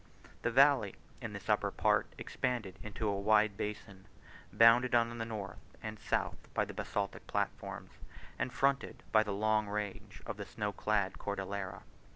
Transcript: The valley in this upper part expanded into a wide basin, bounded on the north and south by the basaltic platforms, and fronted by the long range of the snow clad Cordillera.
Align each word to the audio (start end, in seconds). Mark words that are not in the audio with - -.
The 0.41 0.49
valley 0.49 0.95
in 1.21 1.33
this 1.33 1.47
upper 1.47 1.69
part 1.69 2.07
expanded 2.17 2.79
into 2.81 3.07
a 3.07 3.19
wide 3.19 3.55
basin, 3.55 4.07
bounded 4.51 4.95
on 4.95 5.15
the 5.15 5.25
north 5.25 5.59
and 5.83 5.99
south 5.99 6.51
by 6.55 6.65
the 6.65 6.73
basaltic 6.73 7.27
platforms, 7.27 7.91
and 8.39 8.51
fronted 8.51 9.03
by 9.11 9.21
the 9.21 9.31
long 9.31 9.67
range 9.67 10.23
of 10.25 10.37
the 10.37 10.45
snow 10.47 10.71
clad 10.71 11.19
Cordillera. 11.19 11.83